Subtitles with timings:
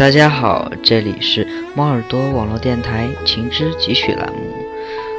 [0.00, 4.38] 大家好，这里是猫耳朵网络电台《情之几许》栏目，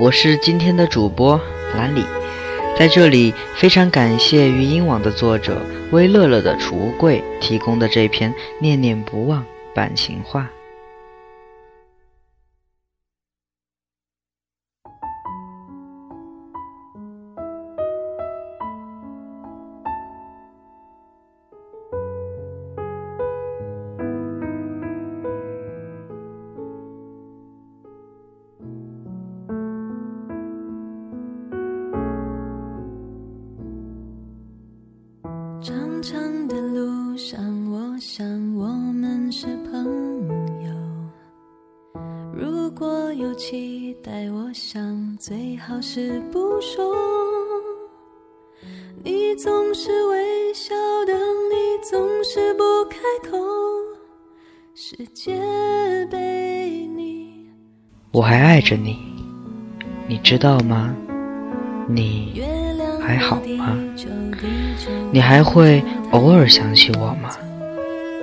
[0.00, 1.38] 我是今天的主播
[1.76, 2.02] 兰里，
[2.78, 10.48] 在这里非常感谢语音网的作者微乐乐的储物柜提供的这篇念念不忘版情话。
[37.32, 39.86] 路上，我想我们是朋
[40.64, 40.70] 友。
[42.34, 46.94] 如果有期待，我想最好是不说。
[49.02, 50.74] 你总是微笑
[51.06, 52.98] 的，你总是不开
[53.30, 53.38] 口。
[54.74, 55.40] 世界
[56.10, 57.46] 被你，
[58.10, 58.98] 我还爱着你，
[60.06, 60.94] 你知道吗？
[61.88, 62.32] 你
[63.04, 63.76] 还好吗？
[65.10, 67.30] 你还会偶尔想起我吗，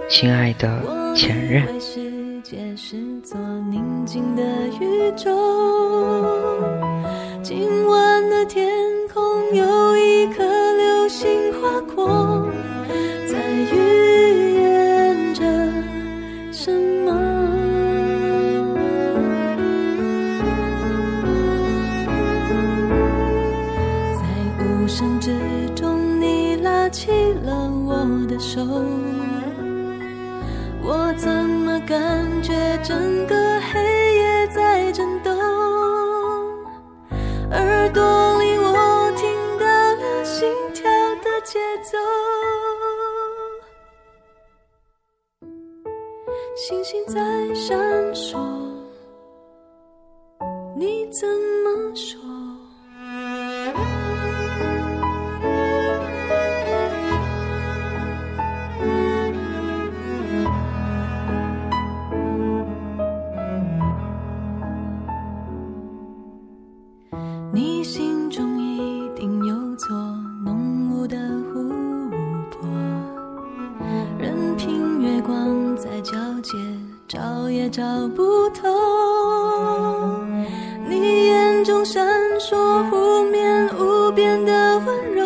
[0.09, 0.81] 亲爱的
[1.15, 1.63] 前任？
[7.43, 8.69] 今晚的天
[9.13, 10.43] 空有一颗
[41.51, 41.97] 节奏，
[46.55, 47.19] 星星在
[47.55, 47.75] 闪
[48.13, 48.37] 烁，
[50.77, 52.19] 你怎么说？
[67.51, 68.08] 你心
[77.69, 77.83] 找
[78.15, 78.67] 不透。
[80.87, 82.03] 你眼中闪
[82.39, 85.23] 烁湖面无边的温柔，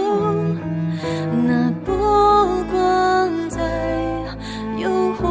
[1.48, 1.96] 那波
[2.70, 3.62] 光在
[4.78, 5.22] 诱惑。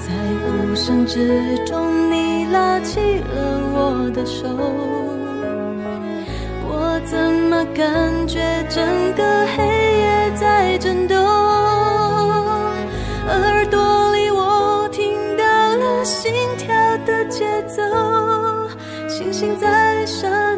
[0.00, 0.12] 在
[0.44, 4.48] 无声之中，你拉起了我的手，
[6.66, 7.16] 我怎
[7.48, 8.84] 么感觉整
[9.14, 9.22] 个
[9.56, 9.77] 黑
[10.34, 11.16] 在震动？
[13.28, 16.74] 耳朵里我听到了心跳
[17.04, 17.82] 的节奏，
[19.08, 20.57] 星星在闪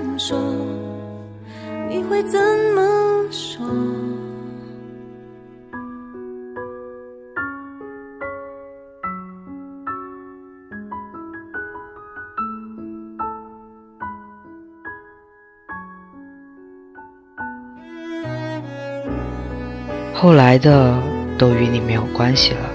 [20.23, 21.03] 后来的
[21.39, 22.69] 都与你没有关系了，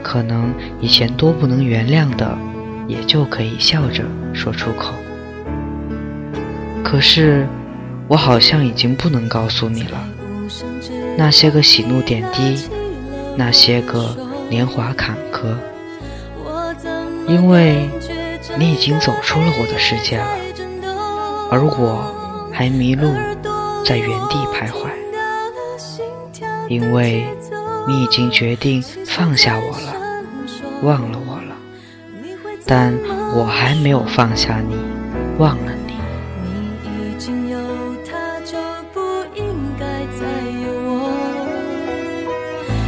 [0.00, 2.38] 可能以前多不能原谅的，
[2.86, 4.94] 也就可以笑着说出口。
[6.84, 7.48] 可是，
[8.06, 10.06] 我好像已经不能告诉你了，
[11.18, 12.56] 那些个喜怒点滴，
[13.36, 14.16] 那些个
[14.48, 15.56] 年华坎坷，
[17.26, 17.90] 因为
[18.56, 20.28] 你已经走出了我的世界了，
[21.50, 23.12] 而我还迷路
[23.84, 24.92] 在原地徘徊。
[26.72, 27.26] 因为
[27.86, 29.94] 你已经决定放下我了，
[30.82, 31.54] 忘了我了，
[32.64, 32.94] 但
[33.36, 34.74] 我还没有放下你，
[35.36, 35.92] 忘了你。
[36.82, 37.58] 你已经有
[38.10, 38.56] 他，就
[38.94, 39.00] 不
[39.34, 39.44] 应
[39.78, 39.84] 该
[40.18, 40.24] 再
[40.64, 41.12] 有我。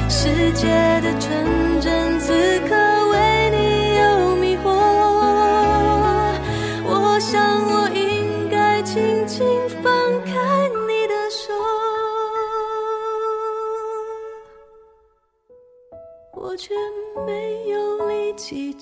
[0.08, 0.66] 世界
[1.02, 1.63] 的纯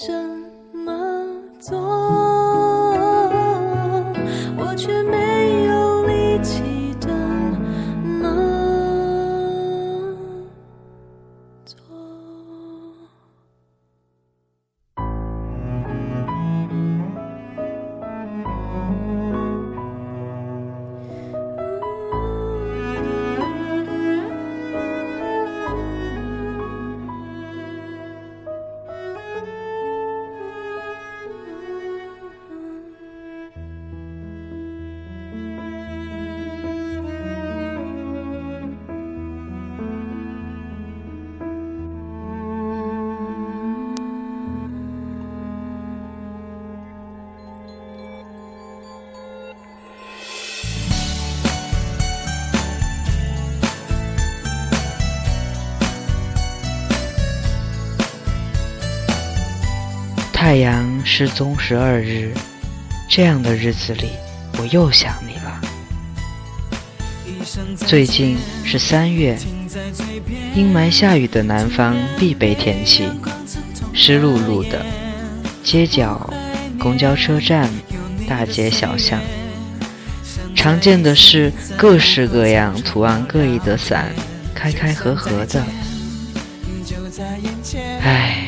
[0.05, 0.13] 这
[0.77, 0.93] 么
[1.61, 2.02] 做，
[60.43, 62.35] 太阳失踪十二日，
[63.09, 64.09] 这样的日子里，
[64.59, 65.61] 我又想你了。
[67.77, 69.39] 最近是三月，
[70.53, 73.09] 阴霾下雨的南方必备天气，
[73.95, 74.85] 湿漉漉的，
[75.63, 76.29] 街角、
[76.77, 77.71] 公交车站、
[78.29, 79.21] 大街小巷，
[80.57, 84.13] 常见的是各式各样、图案各异的伞，
[84.53, 85.65] 开开合合的。
[88.01, 88.42] 唉。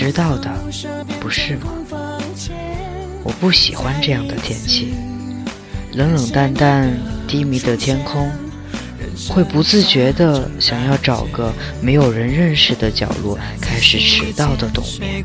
[0.00, 0.50] 知道的，
[1.20, 1.66] 不是吗？
[3.22, 4.94] 我不喜欢这样的天气，
[5.92, 6.90] 冷冷淡淡、
[7.28, 8.32] 低迷的天空，
[9.28, 11.52] 会不自觉的想要找个
[11.82, 15.22] 没有人认识的角落，开始迟到的冬眠。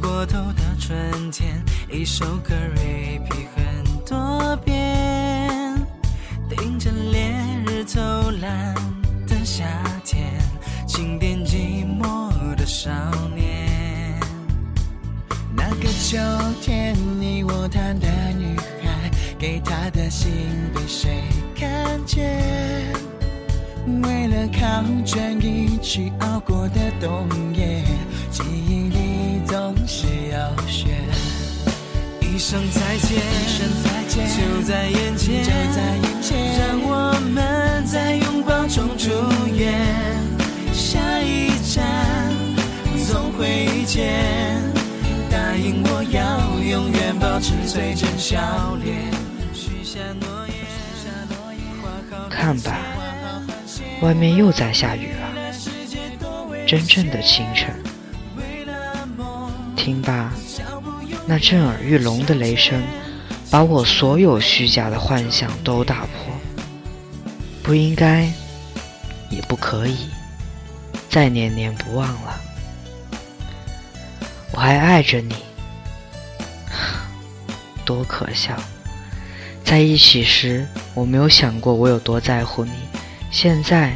[25.95, 27.81] 一起熬过的冬夜，
[28.29, 30.89] 记忆里总是有雪。
[32.19, 33.21] 一声再见，
[34.09, 39.07] 就在眼前，就在眼前让我们在拥抱中住
[39.55, 39.71] 院。
[40.73, 42.29] 下一站
[43.07, 44.61] 总会遇见。
[45.31, 48.97] 答应我要永远保持最真笑脸。
[49.53, 50.55] 许下诺言
[52.29, 52.77] 看吧，
[54.01, 55.34] 外面又在下雨了。
[56.65, 57.73] 真正的清晨。
[59.75, 60.33] 听吧，
[61.27, 62.81] 那震耳欲聋的雷声，
[63.51, 66.33] 把我所有虚假的幻想都打破。
[67.61, 68.31] 不应该，
[69.29, 70.09] 也不可以，
[71.09, 72.41] 再念念不忘了。
[74.51, 75.35] 我还爱着你。
[77.85, 78.55] 多可笑！
[79.63, 82.71] 在一起时，我没有想过我有多在乎你，
[83.31, 83.93] 现在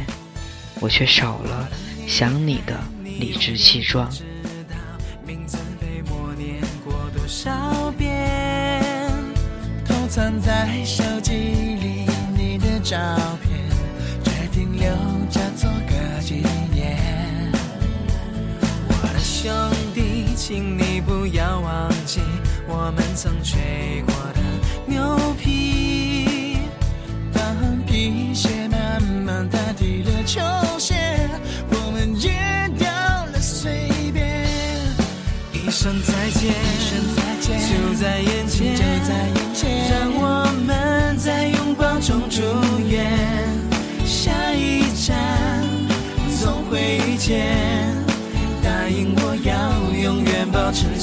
[0.80, 1.68] 我却少了
[2.10, 4.10] 想你的理直气壮。
[5.24, 8.82] 名字被默念过多少遍
[9.86, 12.98] 偷藏在手机里你的照
[13.40, 13.56] 片，
[14.24, 14.90] 决定留
[15.30, 16.42] 着做个纪
[16.74, 16.98] 念。
[18.88, 19.48] 我的兄
[19.94, 22.20] 弟，请你不要忘记。
[22.66, 24.40] 我们曾吹过的
[24.84, 25.59] 牛皮，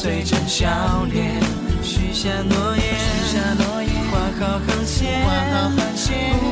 [0.08, 0.70] 保持最真笑
[1.12, 1.38] 脸。
[1.84, 2.82] 许下诺言，
[4.10, 6.47] 画好航线，不管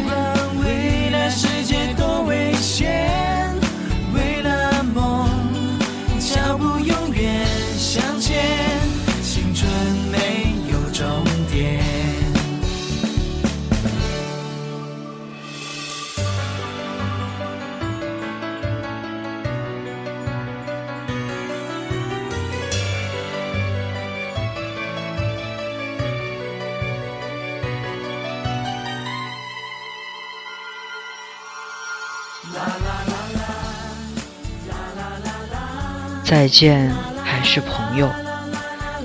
[36.25, 36.91] 再见
[37.23, 38.09] 还是朋友，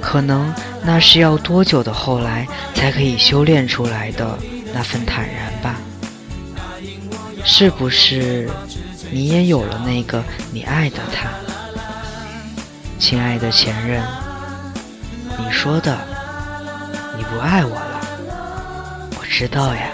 [0.01, 4.39] 可能那是要多久的后来才可以修炼出来的
[4.73, 5.77] 那份坦然吧？
[7.45, 8.49] 是不是
[9.11, 11.29] 你也有了那个你爱的他？
[12.99, 14.03] 亲爱的前任，
[15.39, 15.99] 你说的
[17.19, 18.01] 你不爱我了，
[19.19, 19.91] 我知道呀。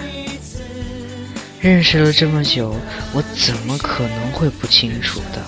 [1.60, 2.76] 认识了这么久，
[3.12, 5.42] 我怎么可能会不清楚的？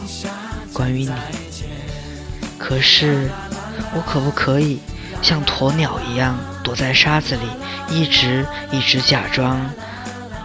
[0.73, 1.11] 关于你。
[2.69, 3.31] 可是，
[3.95, 4.79] 我可不可以
[5.23, 7.49] 像鸵鸟一样躲在沙子里，
[7.89, 9.71] 一直一直假装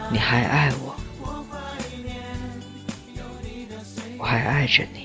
[0.09, 0.95] 你还爱我，
[4.17, 5.02] 我还爱着你。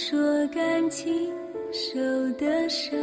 [0.00, 1.28] 说感情
[1.72, 1.98] 受
[2.38, 2.96] 的伤。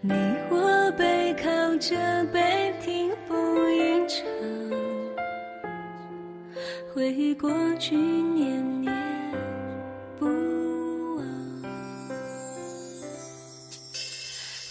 [0.00, 0.12] 你
[0.50, 1.42] 我背靠
[1.76, 1.94] 着
[2.32, 4.24] 背听风吟唱，
[6.94, 8.92] 回忆过去念念
[10.18, 10.26] 不
[11.16, 11.24] 忘。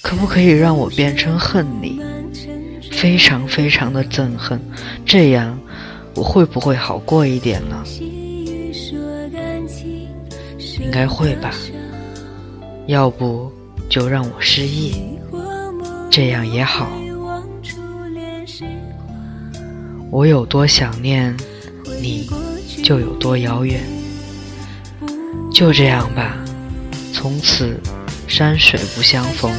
[0.02, 2.02] 可不可以让我变成恨你，
[2.92, 4.60] 非常非常的憎恨？
[5.06, 5.58] 这样
[6.16, 7.84] 我会不会好过一点呢？
[10.80, 11.54] 应该会吧。
[12.88, 13.52] 要不
[13.90, 14.94] 就让我失忆，
[16.10, 16.92] 这样也好。
[20.10, 21.36] 我有多想念
[22.02, 22.30] 你，
[22.84, 23.82] 就有多遥远。
[25.54, 26.36] 就这样吧，
[27.14, 27.80] 从此
[28.28, 29.52] 山水不相逢。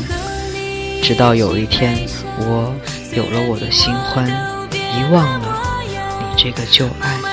[1.02, 2.06] 直到有一天，
[2.38, 2.74] 我
[3.14, 4.26] 有了我的新欢，
[4.70, 5.51] 遗忘了
[6.36, 7.31] 这个旧爱。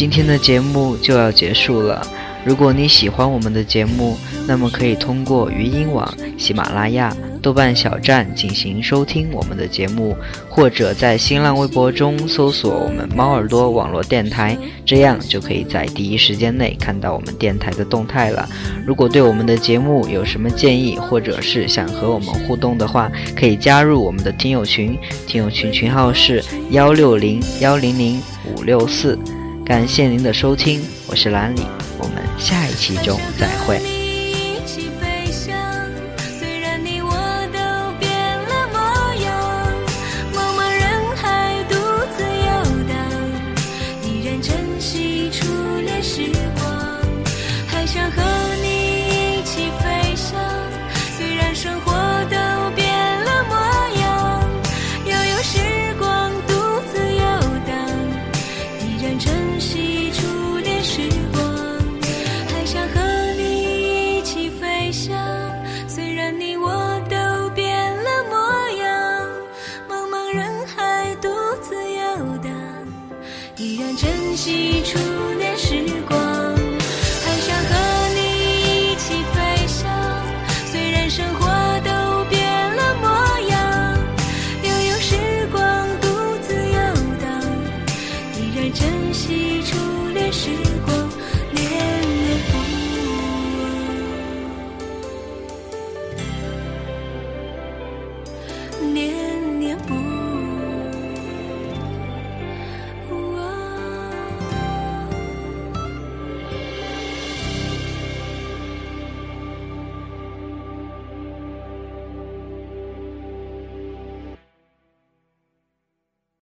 [0.00, 2.00] 今天的节目就要结束了。
[2.42, 4.16] 如果你喜欢我们的节目，
[4.48, 10.16] 那么可以通过语音网、喜马拉雅、豆瓣小站进行收听我们的节目，
[10.48, 18.48] 或者在新浪微博中搜索我们“猫耳朵网络电台”，这样就可以在第一时间内看到我们电台的动态了。
[18.86, 29.18] 如果对我们的节目有什么建议，或者是想和我们互动的话，可以加入我们的听友群，听友群群号是幺六零幺零零五六四。
[29.70, 31.60] 感谢您的收听，我是兰里，
[31.96, 33.99] 我们下一期中再会。